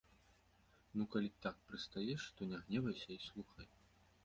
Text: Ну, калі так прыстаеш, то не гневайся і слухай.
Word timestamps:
Ну, 0.99 1.03
калі 1.15 1.29
так 1.47 1.59
прыстаеш, 1.69 2.27
то 2.39 2.49
не 2.55 2.65
гневайся 2.65 3.09
і 3.19 3.21
слухай. 3.29 3.73